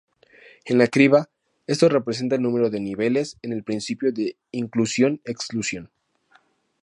[0.65, 1.29] En la criba
[1.67, 5.91] esto representa el número de niveles en el principio de inclusión-exclusión.